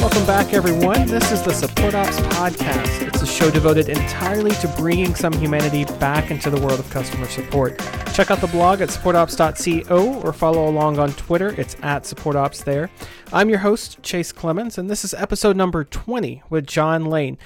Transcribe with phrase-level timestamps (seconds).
[0.00, 1.06] Welcome back, everyone.
[1.06, 3.06] This is the Support Ops Podcast.
[3.06, 7.26] It's a show devoted entirely to bringing some humanity back into the world of customer
[7.28, 7.78] support.
[8.12, 11.54] Check out the blog at supportops.co or follow along on Twitter.
[11.58, 12.90] It's at supportops there.
[13.32, 17.38] I'm your host, Chase Clemons, and this is episode number 20 with Jon Lane.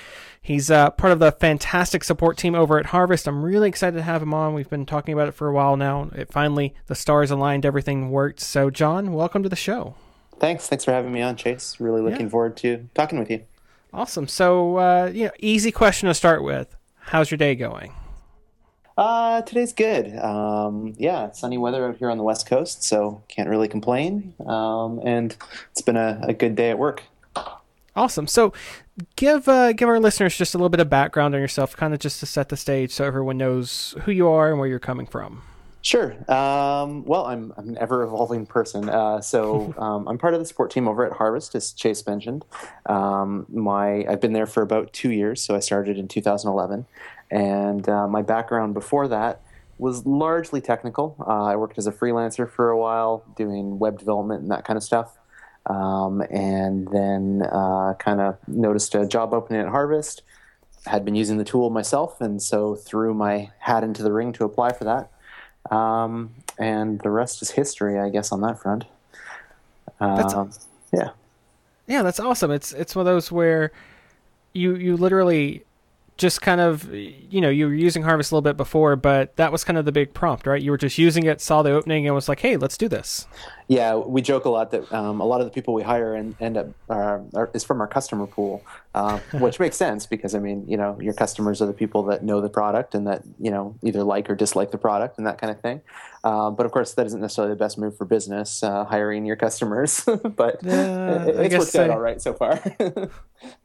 [0.45, 3.29] He's uh, part of the fantastic support team over at Harvest.
[3.29, 4.55] I'm really excited to have him on.
[4.55, 6.11] We've been talking about it for a while now.
[6.17, 8.41] It finally, the stars aligned, everything worked.
[8.41, 9.95] So, Jon, welcome to the show.
[10.41, 10.67] Thanks.
[10.69, 11.77] Thanks for having me on, Chase.
[11.79, 12.29] Really looking Yeah.
[12.31, 13.43] forward to talking with you.
[13.93, 14.27] Awesome.
[14.27, 16.75] So, uh, you know, easy question to start with.
[16.99, 17.93] How's your day going?
[18.99, 20.19] Uh, today's good.
[20.19, 24.35] Um, yeah, sunny weather out here on the West Coast, so can't really complain.
[24.45, 25.37] Um, and
[25.71, 27.05] it's been a, a good day at work.
[27.95, 28.27] Awesome.
[28.27, 28.53] So,
[29.17, 32.01] give uh, give our listeners just a little bit of background on yourself, kind of
[32.01, 35.07] just to set the stage, so everyone knows who you are and where you're coming
[35.07, 35.43] from.
[35.83, 36.13] Sure.
[36.31, 38.89] Um, well, I'm, I'm an ever evolving person.
[38.89, 42.45] Uh, so um, I'm part of the support team over at Harvest, as Chase mentioned.
[42.87, 46.87] Um, my I've been there for about two years, so I started in 2011,
[47.31, 49.43] and uh, my background before that
[49.77, 51.17] was largely technical.
[51.21, 54.77] Uh, I worked as a freelancer for a while, doing web development and that kind
[54.77, 55.19] of stuff.
[55.67, 60.23] Um, and then uh, kind of noticed a job opening at Harvest.
[60.87, 64.45] Had been using the tool myself, and so threw my hat into the ring to
[64.45, 65.75] apply for that.
[65.75, 68.85] Um, and the rest is history, I guess, on that front.
[70.01, 70.51] That's- Um,
[70.93, 71.11] yeah.
[71.87, 72.51] Yeah, that's awesome.
[72.51, 73.71] It's it's one of those where
[74.53, 75.65] you you literally
[76.17, 79.51] just kind of you know you were using Harvest a little bit before, but that
[79.53, 80.61] was kind of the big prompt, right?
[80.63, 83.27] You were just using it, saw the opening, and was like, "Hey, let's do this."
[83.69, 86.35] Yeah, we joke a lot that um, a lot of the people we hire and
[86.41, 88.63] end up uh, are, is from our customer pool,
[88.95, 92.23] uh, which makes sense because I mean, you know, your customers are the people that
[92.25, 95.39] know the product and that you know either like or dislike the product and that
[95.39, 95.81] kind of thing.
[96.25, 99.37] Uh, but of course, that isn't necessarily the best move for business, uh, hiring your
[99.37, 100.05] customers.
[100.37, 102.61] but Yeah, it, it's worked out all right so far.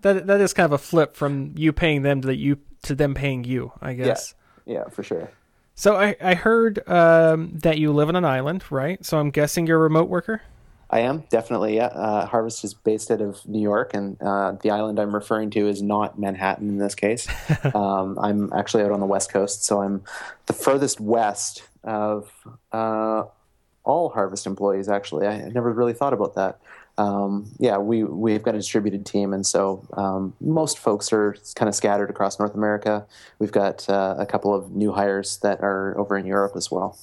[0.01, 3.13] That that is kind of a flip from you paying them to you to them
[3.13, 4.33] paying you, I guess.
[4.65, 5.29] yeah, for sure.
[5.77, 9.05] So I I heard um, that you live on an island, right?
[9.05, 10.41] So I'm guessing you're a remote worker.
[10.89, 11.75] I am definitely.
[11.75, 15.51] Yeah, uh, Harvest is based out of New York, and uh, the island I'm referring
[15.51, 17.27] to is not Manhattan in this case.
[17.75, 20.03] um, I'm actually out on the west coast, so I'm
[20.47, 22.31] the furthest west of
[22.71, 23.25] uh,
[23.83, 24.89] all Harvest employees.
[24.89, 26.59] Actually, I, I never really thought about that.
[26.97, 31.69] Um, yeah, we we've got a distributed team, and so um, most folks are kind
[31.69, 33.05] of scattered across North America.
[33.39, 36.97] We've got uh, a couple of new hires that are over in Europe as well.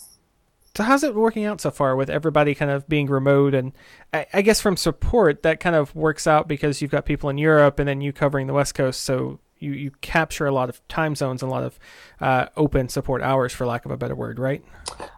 [0.76, 3.70] So how's it working out so far with everybody kind of being remote and
[4.12, 7.38] I, I guess from support that kind of works out because you've got people in
[7.38, 10.86] Europe and then you covering the West Coast, so you, you capture a lot of
[10.88, 11.78] time zones and a lot of
[12.20, 14.64] uh, open support hours, for lack of a better word, right?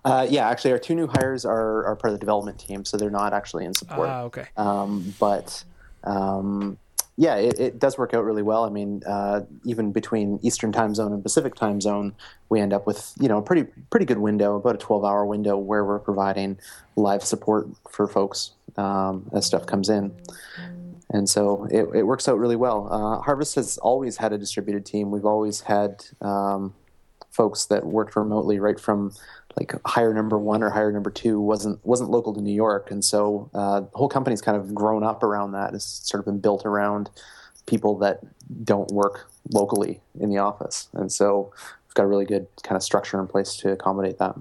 [0.05, 2.97] Uh, yeah, actually, our two new hires are, are part of the development team, so
[2.97, 4.09] they're not actually in support.
[4.09, 4.47] Ah, okay.
[4.57, 5.65] Um, but
[6.05, 6.79] um,
[7.17, 8.65] yeah, it, it does work out really well.
[8.65, 12.15] I mean, uh, even between Eastern Time Zone and Pacific Time Zone,
[12.49, 15.25] we end up with you know a pretty pretty good window, about a twelve hour
[15.25, 16.59] window where we're providing
[16.95, 20.15] live support for folks um, as stuff comes in.
[21.11, 22.89] And so it, it works out really well.
[22.91, 25.11] Uh, Harvest has always had a distributed team.
[25.11, 26.75] We've always had um,
[27.31, 29.13] folks that worked remotely right from
[29.59, 33.05] like hire number one or hire number two wasn't wasn't local to New York, and
[33.05, 35.75] so uh, the whole company's kind of grown up around that.
[35.75, 37.11] It's sort of been built around
[37.67, 38.21] people that
[38.65, 41.53] don't work locally in the office, and so
[41.87, 44.35] we've got a really good kind of structure in place to accommodate that.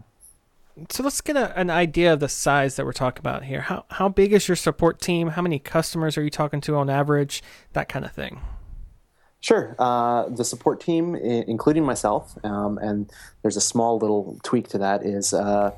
[0.90, 3.62] So let's get a, an idea of the size that we're talking about here.
[3.62, 5.30] How how big is your support team?
[5.30, 7.42] How many customers are you talking to on average?
[7.74, 8.42] That kind of thing.
[9.40, 9.76] Sure.
[9.80, 13.10] Uh, the support team, i- including myself, um, and
[13.42, 15.06] there's a small little tweak to that.
[15.06, 15.72] Is uh,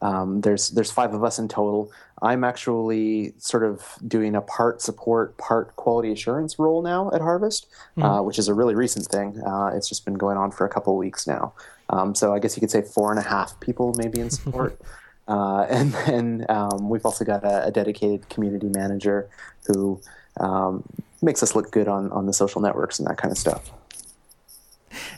[0.00, 1.90] um, there's there's five of us in total.
[2.22, 7.66] I'm actually sort of doing a part support, part quality assurance role now at Harvest,
[8.00, 9.40] uh, which is a really recent thing.
[9.44, 11.54] Uh, it's just been going on for a couple of weeks now.
[11.90, 14.80] Um, so I guess you could say four and a half people maybe in support.
[15.28, 19.28] Uh, and then um, we've also got a, a dedicated community manager
[19.66, 20.00] who
[20.40, 20.82] um,
[21.20, 23.70] makes us look good on, on the social networks and that kind of stuff.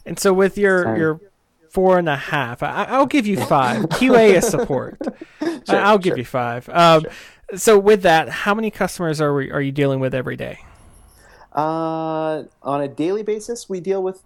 [0.05, 0.99] And so with your Sorry.
[0.99, 1.21] your
[1.71, 3.85] four and a half, I, I'll give you five.
[3.91, 4.99] QA is support.
[5.41, 6.19] I- I'll give sure.
[6.19, 6.69] you five.
[6.71, 7.06] Um,
[7.55, 10.59] So with that, how many customers are we, are you dealing with every day?
[11.55, 14.23] Uh, on a daily basis, we deal with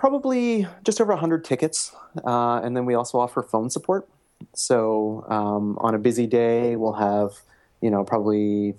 [0.00, 1.94] probably just over 100 tickets,
[2.24, 4.08] uh, and then we also offer phone support.
[4.54, 7.32] So um, on a busy day, we'll have,
[7.82, 8.76] you know, probably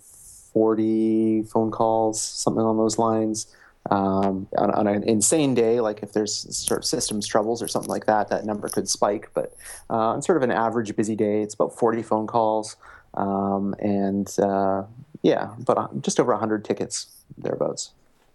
[0.51, 3.55] 40 phone calls, something along those lines.
[3.91, 7.89] Um, on, on, an insane day, like if there's sort of systems troubles or something
[7.89, 9.29] like that, that number could spike.
[9.35, 9.53] But
[9.91, 12.77] uh, on sort of an average busy day, it's about 40 phone calls,
[13.13, 14.85] um, and uh,
[15.21, 17.07] yeah, but just over 100 tickets
[17.37, 17.91] thereabouts.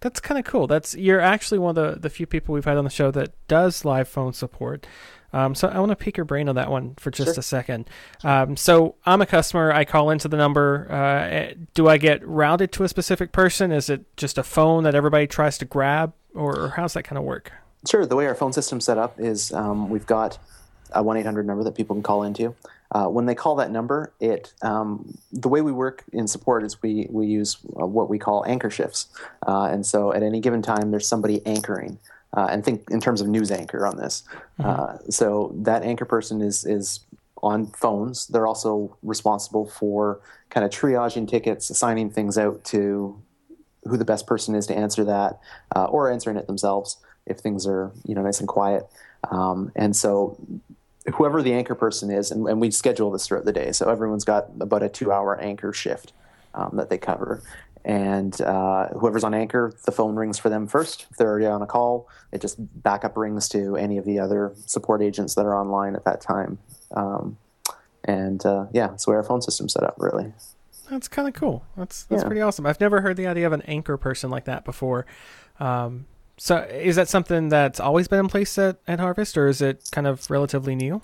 [0.06, 0.68] That's kind of cool.
[0.68, 3.32] That's you're actually one of the, the few people we've had on the show that
[3.48, 4.86] does live phone support.
[5.32, 7.40] Um, so I want to pick your brain on that one for just sure.
[7.40, 7.90] a second.
[8.22, 9.72] Um, so I'm a customer.
[9.72, 10.86] I call into the number.
[10.88, 13.72] Uh, do I get routed to a specific person?
[13.72, 17.18] Is it just a phone that everybody tries to grab, or, or how's that kind
[17.18, 17.50] of work?
[17.90, 18.06] Sure.
[18.06, 20.38] The way our phone system's set up is um, we've got
[20.92, 22.54] a one eight hundred number that people can call into.
[22.92, 26.80] Uh, when they call that number, it um, the way we work in support is
[26.82, 29.08] we we use uh, what we call anchor shifts,
[29.46, 31.98] uh, and so at any given time there's somebody anchoring.
[32.36, 34.24] Uh, and think in terms of news anchor on this.
[34.58, 34.68] Mm-hmm.
[34.68, 37.00] Uh, so that anchor person is is
[37.42, 38.26] on phones.
[38.26, 43.20] They're also responsible for kind of triaging tickets, assigning things out to
[43.84, 45.38] who the best person is to answer that,
[45.74, 48.86] uh, or answering it themselves if things are you know nice and quiet.
[49.30, 50.36] Um, and so
[51.14, 53.72] whoever the anchor person is, and, and, we schedule this throughout the day.
[53.72, 56.12] So everyone's got about a two-hour anchor shift
[56.54, 57.42] um, that they cover.
[57.84, 61.06] And uh, whoever's on anchor, the phone rings for them first.
[61.10, 64.52] If they're already on a call, it just backup rings to any of the other
[64.66, 66.58] support agents that are online at that time.
[66.90, 67.38] Um,
[68.02, 70.32] and uh, yeah, that's where our phone system's set up, really.
[70.90, 71.64] That's kind of cool.
[71.76, 72.26] That's that's yeah.
[72.26, 72.66] pretty awesome.
[72.66, 75.06] I've never heard the idea of an anchor person like that before.
[75.58, 76.06] Um,
[76.38, 79.88] so is that something that's always been in place at, at Harvest, or is it
[79.92, 81.00] kind of relatively new?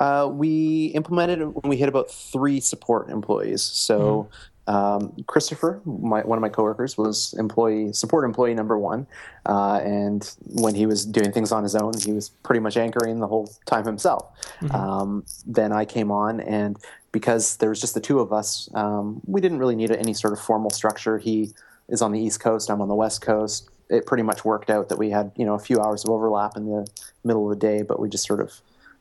[0.00, 3.62] Uh, we implemented when we hit about three support employees.
[3.62, 4.28] So
[4.68, 4.74] mm-hmm.
[4.74, 9.08] um, Christopher, my, one of my coworkers, was employee support employee number one,
[9.46, 13.18] uh, and when he was doing things on his own, he was pretty much anchoring
[13.18, 14.24] the whole time himself.
[14.60, 14.74] Mm-hmm.
[14.74, 16.76] Um, then I came on, and
[17.10, 20.32] because there was just the two of us, um, we didn't really need any sort
[20.32, 21.18] of formal structure.
[21.18, 21.50] He
[21.88, 24.88] is on the East Coast, I'm on the West Coast it pretty much worked out
[24.88, 26.86] that we had you know a few hours of overlap in the
[27.24, 28.52] middle of the day, but we just sort of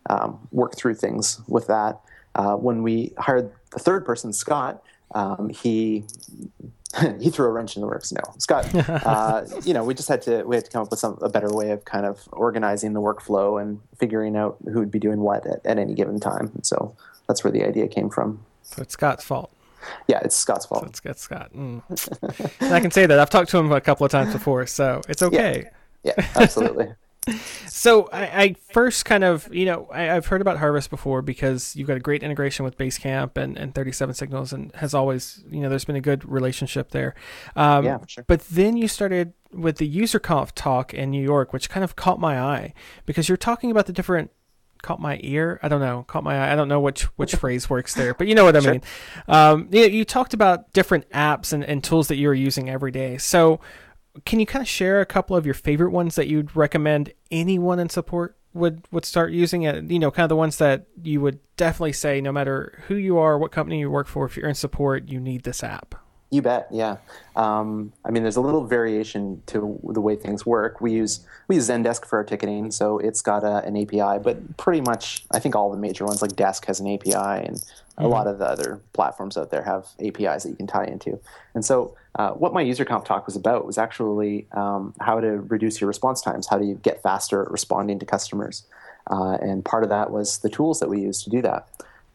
[0.09, 1.99] um, worked through things with that.
[2.35, 4.83] Uh, when we hired the third person, Scott,
[5.15, 6.05] um, he
[7.19, 8.11] he threw a wrench in the works.
[8.11, 10.99] No, Scott, uh, you know, we just had to we had to come up with
[10.99, 14.91] some a better way of kind of organizing the workflow and figuring out who would
[14.91, 16.51] be doing what at, at any given time.
[16.63, 16.95] so
[17.27, 18.45] that's where the idea came from.
[18.63, 19.51] So it's Scott's fault.
[20.07, 20.83] Yeah, it's Scott's fault.
[20.83, 21.51] So it's, it's Scott.
[21.53, 21.81] Mm.
[22.71, 23.19] I can say that.
[23.19, 25.69] I've talked to him a couple of times before, so it's okay.
[26.03, 26.87] Yeah, yeah absolutely.
[27.67, 31.75] so I, I, first kind of, you know, I, have heard about Harvest before because
[31.75, 35.61] you've got a great integration with Basecamp and, and 37 Signals and has always, you
[35.61, 37.15] know, there's been a good relationship there.
[37.55, 38.23] Um, yeah, sure.
[38.27, 42.19] But then you started with the UserConf talk in New York, which kind of caught
[42.19, 42.73] my eye
[43.05, 44.31] because you're talking about the different
[44.81, 45.59] caught my ear.
[45.61, 46.53] I don't know, caught my eye.
[46.53, 48.71] I don't know which which phrase works there, but you know what I sure.
[48.71, 48.81] mean.
[49.27, 53.17] Um, you, you talked about different apps and, and tools that you're using every day.
[53.17, 53.59] So,
[54.25, 57.79] can you kind of share a couple of your favorite ones that you'd recommend anyone
[57.79, 59.89] in support would would start using it?
[59.89, 63.17] You know, kind of the ones that you would definitely say, no matter who you
[63.17, 65.95] are, what company you work for, if you're in support, you need this app.
[66.29, 66.67] You bet.
[66.71, 66.97] Yeah.
[67.37, 70.81] Um, I mean, there's a little variation to the way things work.
[70.81, 74.21] We use we use Zendesk for our ticketing, so it's got a, an API.
[74.21, 77.55] But pretty much, I think all the major ones like Desk has an API, and
[77.55, 78.03] mm-hmm.
[78.03, 81.17] a lot of the other platforms out there have APIs that you can tie into.
[81.55, 85.79] And so, uh, what my UserConf talk was about was actually um, how to reduce
[85.79, 86.47] your response times.
[86.47, 88.65] How do you get faster at responding to customers?
[89.09, 91.69] Uh, and part of that was the tools that we use to do that.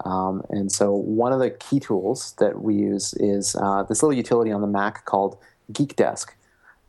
[0.04, 4.16] Um, and so one of the key tools that we use is uh, this little
[4.16, 5.38] utility on the Mac called
[5.72, 6.30] GeekDesk,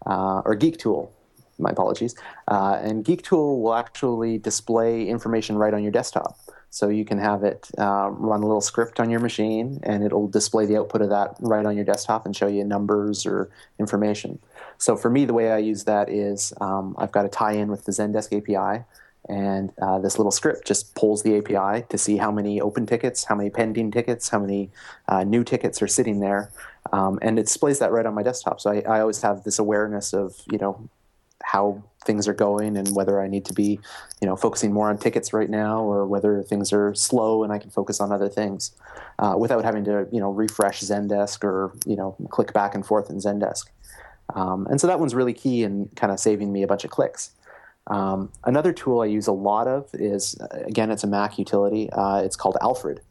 [0.06, 1.14] uh, or Geek Tool.
[1.60, 2.16] My apologies.
[2.48, 6.38] Uh, and Geek Tool will actually display information right on your desktop.
[6.72, 10.28] So you can have it uh, run a little script on your machine, and it'll
[10.28, 14.40] display the output of that right on your desktop and show you numbers or information.
[14.80, 17.86] So for me, the way I use that is um, I've got a tie-in with
[17.86, 18.86] the Zendesk API
[19.30, 23.24] and uh, this little script just pulls the API to see how many open tickets,
[23.24, 24.70] how many pending tickets, how many
[25.08, 26.52] uh, new tickets are sitting there,
[26.92, 28.60] um, and it displays that right on my desktop.
[28.60, 30.90] So I, I, always have this awareness of you know
[31.44, 33.80] how things are going and whether I need to be
[34.22, 37.60] you know focusing more on tickets right now or whether things are slow and I
[37.60, 38.72] can focus on other things
[39.20, 43.10] uh, without having to you know refresh Zendesk or you know click back and forth
[43.10, 43.68] in Zendesk.
[44.36, 46.92] Um, and so that one's really key in kind of saving me a bunch of
[46.92, 47.32] clicks.
[47.88, 51.90] Um, another tool I use a lot of is, again, it's a Mac utility.
[51.92, 53.02] Uh, it's called Alfred.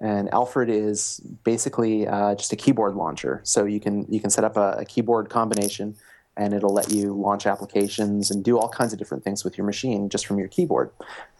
[0.00, 3.40] And Alfred is basically uh, just a keyboard launcher.
[3.44, 5.96] So you can, you can set up a, a, keyboard combination
[6.36, 9.66] and it'll let you launch applications and do all kinds of different things with your
[9.66, 10.90] machine just from your keyboard.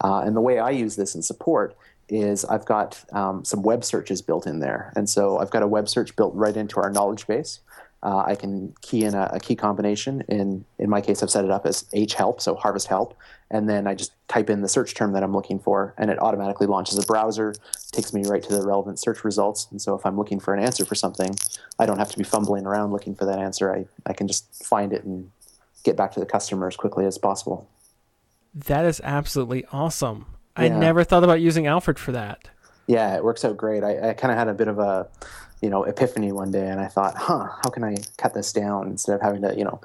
[0.03, 1.75] Uh, and the way I use this in support
[2.09, 4.93] is I've got um, some web searches built in there.
[4.95, 7.59] And so I've got a web search built right into our knowledge base.
[8.03, 10.25] Uh, I can key in a, a, key combination.
[10.27, 13.17] In in my case, I've set it up as H help, so harvest help,
[13.49, 16.21] and then I just type in the search term that I'm looking for, and it
[16.21, 17.53] automatically launches a browser,
[17.93, 19.67] takes me right to the relevant search results.
[19.71, 21.33] And so if I'm looking for an answer for something,
[21.79, 23.73] I don't have to be fumbling around looking for that answer.
[23.73, 25.31] I, I can just find it and
[25.83, 27.69] get back to the customer as quickly as possible.
[28.53, 30.25] That is absolutely awesome.
[30.57, 30.65] Yeah.
[30.65, 32.49] I never thought about using Alfred for that.
[32.87, 33.83] Yeah, it works out great.
[33.83, 35.07] I, I kind of had a bit of a,
[35.61, 38.87] you know, epiphany one day, and I thought, huh, how can I cut this down
[38.87, 39.79] instead of having to, you know,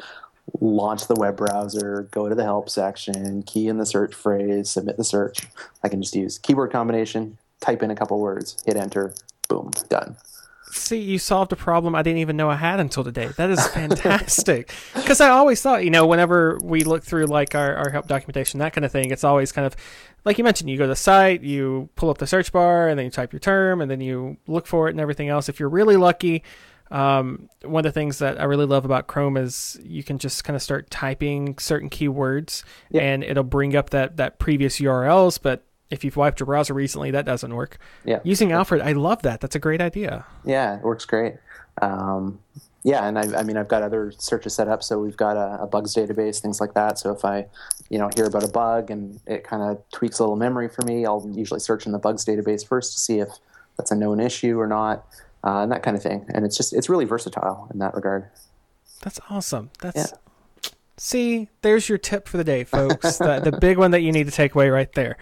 [0.60, 4.96] launch the web browser, go to the help section, key in the search phrase, submit
[4.96, 5.40] the search.
[5.82, 9.14] I can just use keyword combination, type in a couple words, hit enter,
[9.48, 10.16] boom, done.
[10.78, 13.28] See, you solved a problem I didn't even know I had until today.
[13.36, 14.72] That is fantastic.
[14.94, 18.60] Because I always thought, you know, whenever we look through like our, our help documentation,
[18.60, 19.74] that kind of thing, it's always kind of
[20.24, 22.98] like you mentioned, you go to the site, you pull up the search bar, and
[22.98, 25.48] then you type your term, and then you look for it and everything else.
[25.48, 26.42] If you're really lucky,
[26.90, 30.44] um, one of the things that I really love about Chrome is you can just
[30.44, 33.02] kind of start typing certain keywords, yeah.
[33.02, 37.10] and it'll bring up that that previous URLs, but if you've wiped your browser recently,
[37.12, 37.78] that doesn't work.
[38.04, 38.20] Yeah.
[38.22, 39.40] Using Alfred, I love that.
[39.40, 40.26] That's a great idea.
[40.44, 41.34] Yeah, it works great.
[41.80, 42.40] Um,
[42.84, 44.82] yeah, and I, I, mean, I've got other searches set up.
[44.82, 46.98] So we've got a, a, bugs database, things like that.
[46.98, 47.46] So if I,
[47.90, 50.82] you know, hear about a bug and it kind of tweaks a little memory for
[50.82, 53.28] me, I'll usually search in the bugs database first to see if
[53.76, 55.06] that's a known issue or not,
[55.44, 56.24] uh, and that kind of thing.
[56.28, 58.28] And it's just, it's really versatile in that regard.
[59.02, 59.70] That's awesome.
[59.80, 60.12] That's.
[60.12, 60.70] Yeah.
[60.96, 63.18] See, there's your tip for the day, folks.
[63.18, 65.16] the, the big one that you need to take away right there.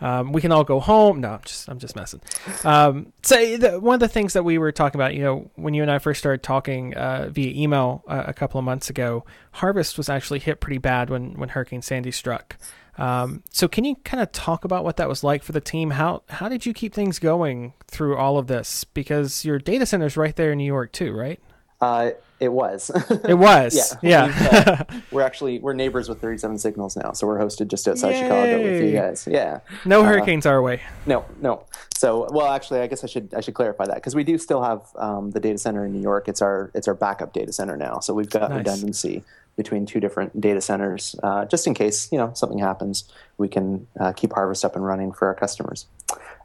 [0.00, 1.20] Um, we can all go home.
[1.20, 2.20] No, I'm just I'm just messing.
[2.64, 5.74] Um, so the, one of the things that we were talking about, you know, when
[5.74, 9.24] you and I first started talking uh, via email uh, a couple of months ago,
[9.52, 12.56] harvest was actually hit pretty bad when when Hurricane Sandy struck.
[12.98, 15.90] Um, so can you kind of talk about what that was like for the team?
[15.90, 18.84] How how did you keep things going through all of this?
[18.84, 21.40] Because your data center is right there in New York too, right?
[21.80, 22.90] Uh, it was.
[23.24, 23.96] it was.
[24.02, 24.26] Yeah.
[24.26, 24.84] Yeah.
[24.90, 28.22] uh, we're actually we're neighbors with 37 Signals now, so we're hosted just outside Yay.
[28.22, 29.26] Chicago with you guys.
[29.30, 29.60] Yeah.
[29.84, 30.82] No uh, hurricanes our way.
[31.06, 31.64] No, no.
[31.96, 34.62] So, well, actually, I guess I should I should clarify that because we do still
[34.62, 36.28] have um, the data center in New York.
[36.28, 38.58] It's our it's our backup data center now, so we've got nice.
[38.58, 39.24] redundancy
[39.56, 43.10] between two different data centers, uh, just in case you know something happens.
[43.38, 45.86] We can uh, keep Harvest up and running for our customers.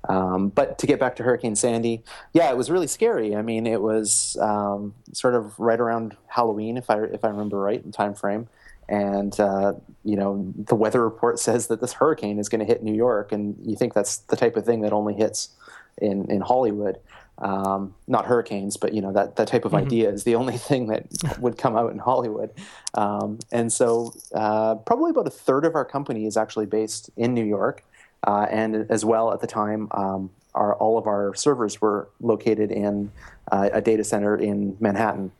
[0.09, 2.03] Um, but to get back to Hurricane Sandy,
[2.33, 3.35] yeah, it was really scary.
[3.35, 7.59] I mean, it was um, sort of right around Halloween, if I if I remember
[7.59, 8.47] right, in time frame.
[8.89, 12.83] And uh, you know, the weather report says that this hurricane is going to hit
[12.83, 15.49] New York, and you think that's the type of thing that only hits
[15.97, 16.99] in in Hollywood.
[17.37, 19.85] Um, not hurricanes, but you know that that type of mm-hmm.
[19.85, 21.07] idea is the only thing that
[21.39, 22.51] would come out in Hollywood.
[22.93, 27.33] Um, and so, uh, probably about a third of our company is actually based in
[27.33, 27.83] New York.
[28.25, 32.71] Uh, and as well, at the time, um, our, all of our servers were located
[32.71, 33.11] in
[33.51, 35.31] uh, a data center in Manhattan.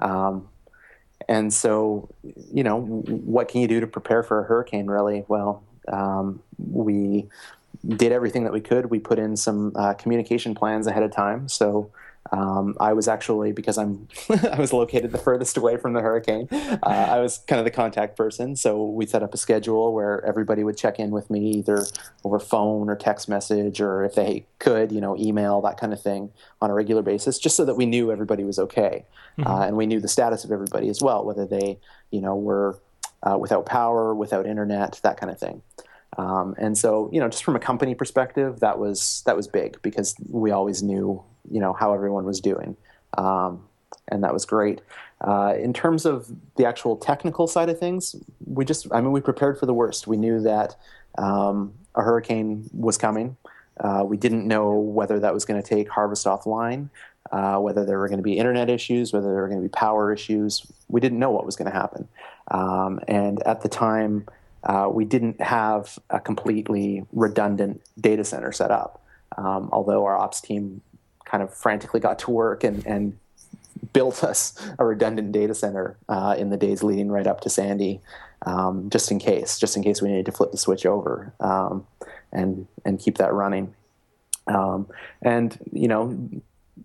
[0.00, 0.48] Um,
[1.28, 2.08] and so,
[2.52, 5.24] you know, what can you do to prepare for a hurricane, really?
[5.28, 7.28] Well, um, we
[7.86, 8.90] did everything that we could.
[8.90, 11.48] We put in some uh, communication plans ahead of time.
[11.48, 11.90] So
[12.32, 14.08] um, I was actually because I'm
[14.50, 16.48] I was located the furthest away from the hurricane.
[16.50, 20.24] Uh, I was kind of the contact person, so we set up a schedule where
[20.24, 21.84] everybody would check in with me either
[22.24, 26.00] over phone or text message, or if they could, you know, email that kind of
[26.00, 26.30] thing
[26.62, 29.04] on a regular basis, just so that we knew everybody was okay,
[29.38, 29.50] mm-hmm.
[29.50, 31.78] uh, and we knew the status of everybody as well, whether they,
[32.10, 32.78] you know, were
[33.22, 35.62] uh, without power, without internet, that kind of thing.
[36.16, 39.80] Um, and so, you know, just from a company perspective, that was that was big
[39.82, 42.76] because we always knew you know how everyone was doing,
[43.18, 43.64] um,
[44.08, 44.80] and that was great.
[45.20, 48.14] Uh, in terms of the actual technical side of things,
[48.46, 50.06] we just I mean we prepared for the worst.
[50.06, 50.76] We knew that
[51.18, 53.36] um, a hurricane was coming.
[53.80, 56.90] Uh, we didn't know whether that was going to take Harvest offline,
[57.32, 59.72] uh, whether there were going to be internet issues, whether there were going to be
[59.72, 60.64] power issues.
[60.88, 62.06] We didn't know what was going to happen.
[62.52, 64.26] Um, and at the time,
[64.64, 69.02] uh, we didn't have a completely redundant data center set up.
[69.36, 70.80] Um, although our ops team
[71.24, 73.18] kind of frantically got to work and, and
[73.92, 78.00] built us a redundant data center uh, in the days leading right up to Sandy,
[78.46, 81.86] um, just in case, just in case we needed to flip the switch over um,
[82.32, 83.74] and and keep that running.
[84.46, 84.86] Um,
[85.22, 86.28] and you know,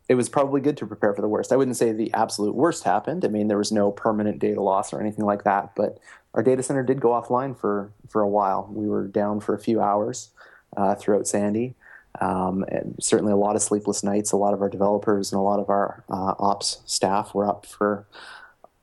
[0.07, 1.51] it was probably good to prepare for the worst.
[1.51, 3.25] I wouldn't say the absolute worst happened.
[3.25, 5.99] I mean, there was no permanent data loss or anything like that, but
[6.33, 8.69] our data center did go offline for for a while.
[8.71, 10.29] We were down for a few hours
[10.77, 11.75] uh, throughout Sandy.
[12.21, 14.31] Um, and certainly a lot of sleepless nights.
[14.31, 17.65] A lot of our developers and a lot of our uh, ops staff were up
[17.65, 18.05] for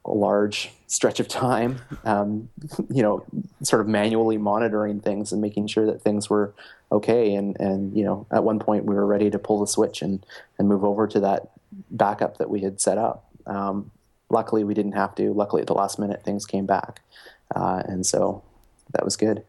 [0.05, 2.49] a large stretch of time, um,
[2.91, 3.25] you know,
[3.63, 6.55] sort of manually monitoring things and making sure that things were
[6.91, 7.35] okay.
[7.35, 10.25] And, and, you know, at one point we were ready to pull the switch and,
[10.59, 11.51] and move over to that
[11.91, 13.25] backup that we had set up.
[13.47, 13.91] Um,
[14.31, 15.33] luckily, we didn't have to.
[15.33, 17.01] Luckily, at the last minute, things came back,
[17.55, 18.43] uh, and so
[18.93, 19.45] that was good.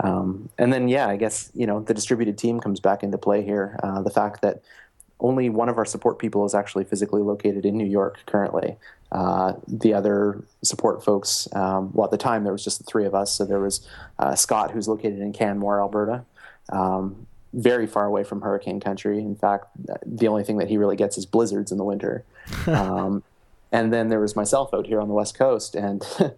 [0.00, 3.42] Um, and then, yeah, I guess you know the distributed team comes back into play
[3.42, 3.78] here.
[3.82, 4.62] Uh, the fact that
[5.20, 8.76] only one of our support people is actually physically located in New York currently.
[9.12, 13.04] Uh, the other support folks, um, well, at the time there was just the three
[13.04, 13.30] of us.
[13.32, 13.86] So there was
[14.18, 16.24] uh, Scott, who's located in Canmore, Alberta,
[16.70, 19.18] um, very far away from hurricane country.
[19.18, 19.66] In fact,
[20.04, 22.24] the only thing that he really gets is blizzards in the winter.
[22.66, 23.22] um,
[23.70, 26.04] and then there was myself out here on the west coast, and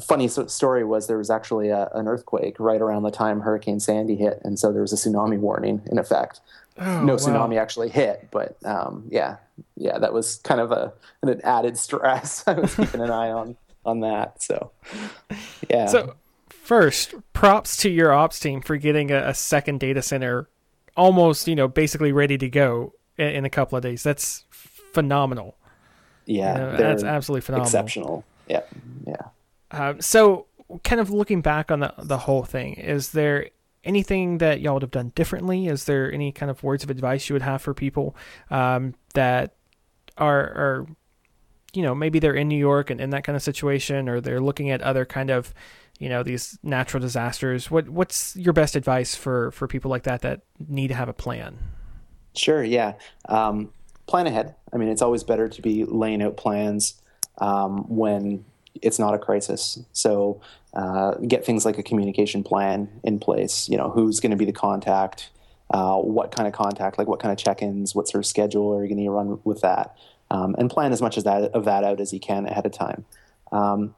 [0.00, 4.16] funny story was there was actually a, an earthquake right around the time Hurricane Sandy
[4.16, 6.40] hit, and so there was a tsunami warning in effect.
[6.78, 7.62] Oh, no tsunami wow.
[7.62, 9.36] actually hit, but um, yeah,
[9.76, 10.92] yeah, that was kind of a
[11.22, 12.44] an added stress.
[12.46, 14.42] I was keeping an eye on on that.
[14.42, 14.70] So
[15.68, 15.86] yeah.
[15.86, 16.14] So
[16.62, 20.48] first, props to your ops team for getting a, a second data center
[20.96, 24.02] almost, you know, basically ready to go in, in a couple of days.
[24.02, 25.56] That's phenomenal.
[26.26, 27.66] Yeah, you know, that's absolutely phenomenal.
[27.66, 28.24] Exceptional.
[28.48, 28.62] Yeah,
[29.06, 29.22] yeah.
[29.70, 30.46] Um, so,
[30.84, 33.48] kind of looking back on the the whole thing, is there
[33.84, 35.66] anything that y'all would have done differently?
[35.66, 38.14] Is there any kind of words of advice you would have for people
[38.50, 39.56] um, that
[40.16, 40.86] are are
[41.72, 44.40] you know maybe they're in New York and in that kind of situation, or they're
[44.40, 45.52] looking at other kind of
[46.02, 47.70] you know these natural disasters?
[47.70, 51.12] What what's your best advice for for people like that that need to have a
[51.12, 51.58] plan?
[52.34, 52.64] Sure.
[52.64, 52.94] Yeah.
[53.28, 53.72] Um,
[54.08, 54.56] plan ahead.
[54.72, 57.00] I mean, it's always better to be laying out plans
[57.38, 58.44] um, when
[58.82, 59.78] it's not a crisis.
[59.92, 60.40] So
[60.74, 63.68] uh, get things like a communication plan in place.
[63.68, 65.30] You know, who's going to be the contact,
[65.70, 68.82] uh, what kind of contact, like what kind of check-ins, what sort of schedule are
[68.82, 69.96] you going to run with that,
[70.32, 72.72] um, and plan as much as that of that out as you can ahead of
[72.72, 73.04] time.
[73.52, 73.94] Um,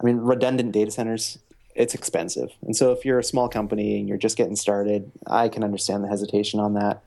[0.00, 1.38] I mean, redundant data centers.
[1.78, 5.48] It's expensive, and so if you're a small company and you're just getting started, I
[5.48, 7.02] can understand the hesitation on that.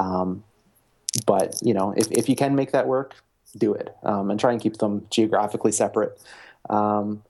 [0.00, 0.42] Um,
[1.26, 3.14] but you know, if if you can make that work,
[3.56, 6.18] do it, um, and try and keep them geographically separate.
[6.70, 7.22] Um,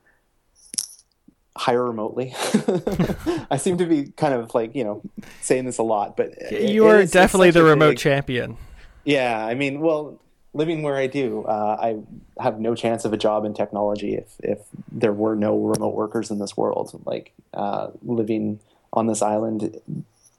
[1.56, 2.34] hire remotely.
[3.50, 5.02] I seem to be kind of like you know
[5.40, 8.56] saying this a lot, but you are definitely the remote big, champion.
[9.04, 10.20] Yeah, I mean, well,
[10.54, 14.36] living where I do, uh, I have no chance of a job in technology if
[14.38, 16.98] if there were no remote workers in this world.
[17.04, 18.60] Like uh, living
[18.92, 19.80] on this island,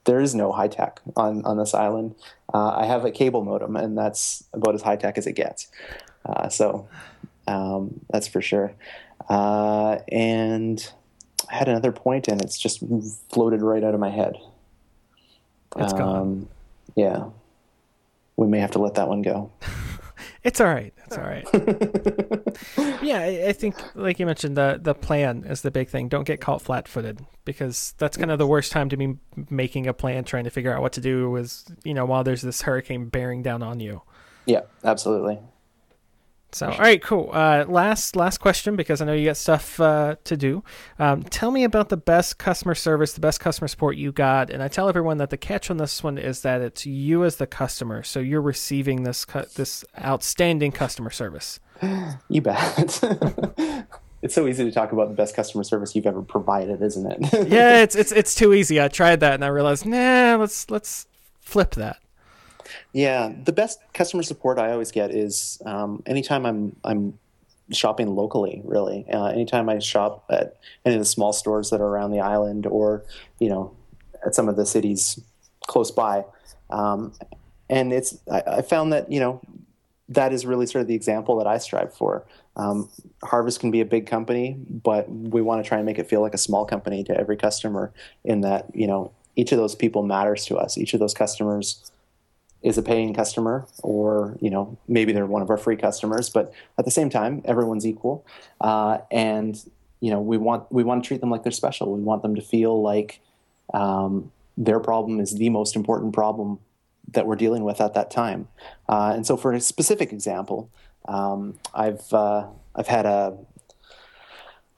[0.04, 2.14] there is no high tech on on this island.
[2.52, 5.68] Uh, I have a cable modem, and that's about as high tech as it gets.
[6.24, 6.88] Uh, so
[7.46, 8.72] um, that's for sure.
[9.28, 10.90] Uh, and
[11.50, 12.82] I had another point, and it's just
[13.30, 14.36] floated right out of my head.
[15.76, 16.48] It's um, gone.
[16.94, 17.24] Yeah,
[18.36, 19.52] we may have to let that one go.
[20.46, 20.94] it's all right.
[21.04, 21.44] It's all right.
[23.02, 26.08] yeah, I, I think, like you mentioned, the the plan is the big thing.
[26.08, 29.16] Don't get caught flat-footed because that's kind of the worst time to be
[29.50, 31.34] making a plan, trying to figure out what to do.
[31.34, 34.02] Is you know while there's this hurricane bearing down on you.
[34.44, 35.40] Yeah, absolutely.
[36.56, 37.28] So, all right, cool.
[37.34, 40.64] Uh, last last question because I know you got stuff uh, to do.
[40.98, 44.48] Um, tell me about the best customer service, the best customer support you got.
[44.48, 47.36] And I tell everyone that the catch on this one is that it's you as
[47.36, 51.60] the customer, so you're receiving this cu- this outstanding customer service.
[52.30, 53.00] You bet.
[54.22, 57.48] it's so easy to talk about the best customer service you've ever provided, isn't it?
[57.48, 58.80] yeah, it's it's it's too easy.
[58.80, 61.06] I tried that and I realized, nah, let's let's
[61.38, 61.98] flip that.
[62.96, 67.18] Yeah, the best customer support I always get is um, anytime I'm I'm
[67.70, 68.62] shopping locally.
[68.64, 70.56] Really, uh, anytime I shop at
[70.86, 73.04] any of the small stores that are around the island, or
[73.38, 73.76] you know,
[74.24, 75.20] at some of the cities
[75.66, 76.24] close by,
[76.70, 77.12] um,
[77.68, 79.42] and it's I, I, found that you know
[80.08, 82.24] that is really sort of the example that I strive for.
[82.56, 82.88] Um,
[83.22, 86.22] Harvest can be a big company, but we want to try and make it feel
[86.22, 87.92] like a small company to every customer.
[88.24, 90.78] In that you know each of those people matters to us.
[90.78, 91.90] Each of those customers
[92.62, 96.52] is a paying customer or you know maybe they're one of our free customers but
[96.78, 98.26] at the same time everyone's equal.
[98.60, 99.62] Uh, and
[100.00, 101.92] you know we want we want to treat them like they're special.
[101.92, 103.20] We want them to feel like
[103.74, 106.58] um, their problem is the most important problem
[107.12, 108.48] that we're dealing with at that time.
[108.88, 110.70] Uh, and so for a specific example
[111.08, 113.36] um, i've uh, i've had a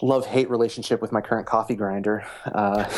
[0.03, 2.25] love hate relationship with my current coffee grinder.
[2.45, 2.89] Uh,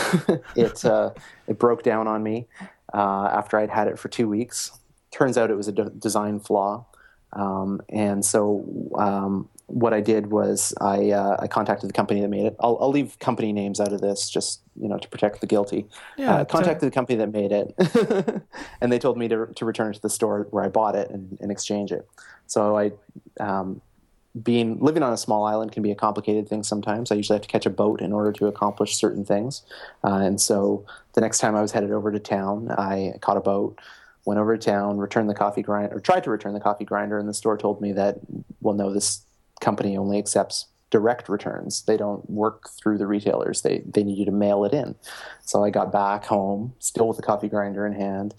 [0.57, 1.11] it uh,
[1.47, 2.47] it broke down on me
[2.93, 4.73] uh, after I'd had it for two weeks
[5.11, 6.87] turns out it was a de- design flaw.
[7.33, 8.65] Um, and so
[8.99, 12.57] um, what I did was I, uh, I contacted the company that made it.
[12.59, 15.87] I'll, I'll, leave company names out of this just you know to protect the guilty.
[16.17, 18.43] Yeah, uh, contacted the company that made it,
[18.81, 21.11] and they told me to, to return it to the store where I bought it
[21.11, 22.09] and, and exchange it.
[22.49, 22.91] So I,
[23.39, 23.81] um,
[24.43, 27.11] being living on a small island can be a complicated thing sometimes.
[27.11, 29.63] I usually have to catch a boat in order to accomplish certain things,
[30.05, 33.41] uh, and so the next time I was headed over to town, I caught a
[33.41, 33.81] boat
[34.25, 37.19] went over to town, returned the coffee grinder, or tried to return the coffee grinder,
[37.19, 38.19] and the store told me that,
[38.61, 39.25] well, no, this
[39.61, 41.83] company only accepts direct returns.
[41.83, 43.63] They don't work through the retailers.
[43.63, 44.95] They they need you to mail it in.
[45.43, 48.35] So I got back home, still with the coffee grinder in hand,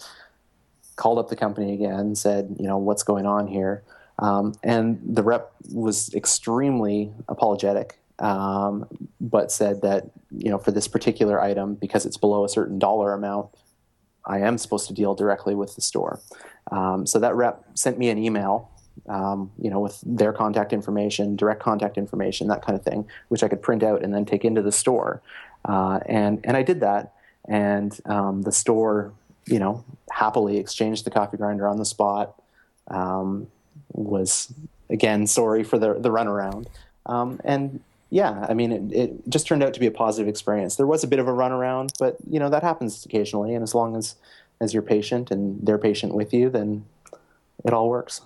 [0.98, 3.84] called up the company again, said, you know, what's going on here?
[4.20, 8.86] Um, and the rep was extremely apologetic, um,
[9.20, 13.14] but said that you know for this particular item, because it's below a certain dollar
[13.14, 13.50] amount,
[14.26, 16.20] I am supposed to deal directly with the store.
[16.72, 18.72] Um, so that rep sent me an email
[19.08, 23.44] um, you know, with their contact information, direct contact information, that kind of thing, which
[23.44, 25.22] I could print out and then take into the store.
[25.66, 27.14] Uh, and and I did that,
[27.48, 29.14] and um, the store,
[29.46, 32.42] you know, happily exchanged the coffee grinder on the spot.
[32.88, 33.48] Um,
[33.94, 34.54] was
[34.90, 36.68] again sorry for the the runaround,
[37.06, 40.76] um, and yeah, I mean, it, it just turned out to be a positive experience.
[40.76, 43.74] There was a bit of a runaround, but you know that happens occasionally, and as
[43.74, 44.16] long as
[44.60, 46.86] as you're patient and they're patient with you, then
[47.64, 48.22] it all works.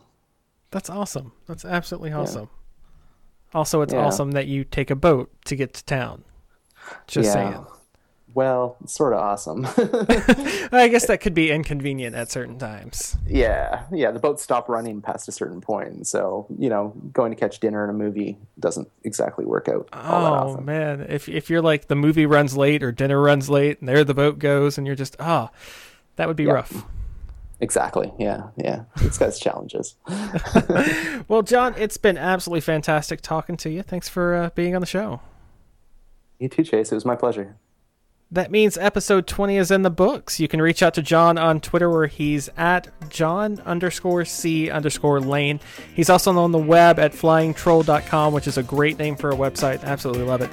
[0.71, 1.31] That's awesome.
[1.47, 2.49] That's absolutely awesome.
[2.51, 3.59] Yeah.
[3.59, 3.99] Also, it's yeah.
[3.99, 6.25] awesome that you take a boat to get to town.
[7.07, 7.33] Just yeah.
[7.33, 7.65] saying.
[8.35, 9.65] Well, sort of awesome.
[10.73, 13.15] I guess that could be inconvenient at certain times.
[13.25, 14.11] Yeah, yeah.
[14.11, 17.85] The boats stop running past a certain point, so you know, going to catch dinner
[17.85, 19.87] in a movie doesn't exactly work out.
[19.93, 23.87] oh man, if if you're like the movie runs late or dinner runs late, and
[23.87, 25.55] there the boat goes, and you're just ah, oh,
[26.17, 26.85] that would be rough.
[27.61, 28.11] Exactly.
[28.19, 28.49] Yeah.
[28.57, 28.83] Yeah.
[28.97, 29.95] It's got its challenges.
[31.29, 33.81] well, Jon, it's been absolutely fantastic talking to you.
[33.81, 35.21] Thanks for uh, being on the show.
[36.37, 36.91] You too, Chase.
[36.91, 37.55] It was my pleasure.
[38.31, 40.39] That means episode 20 is in the books.
[40.39, 45.21] You can reach out to Jon on Twitter where he's at Jon underscore C underscore
[45.21, 45.59] lane.
[45.93, 49.83] He's also on the web at flyingtroll.com, which is a great name for a website.
[49.83, 50.49] Absolutely love it.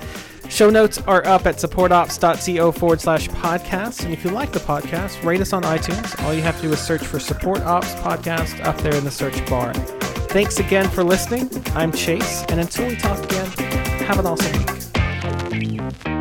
[0.50, 4.04] Show notes are up at supportops.co forward slash podcast.
[4.04, 6.22] And if you like the podcast, rate us on iTunes.
[6.24, 9.10] All you have to do is search for Support Ops Podcast up there in the
[9.10, 9.72] search bar.
[10.28, 11.50] Thanks again for listening.
[11.74, 13.46] I'm Chase, and until we talk again,
[14.04, 14.52] have an awesome
[15.58, 16.11] week.